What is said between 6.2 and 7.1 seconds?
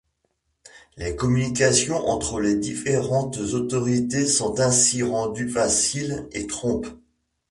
et promptes.